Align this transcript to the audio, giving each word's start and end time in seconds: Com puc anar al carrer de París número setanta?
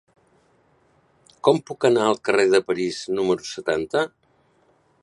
Com 1.47 1.61
puc 1.67 1.87
anar 1.91 2.07
al 2.07 2.19
carrer 2.29 2.47
de 2.57 2.63
París 2.71 3.05
número 3.21 3.49
setanta? 3.53 4.05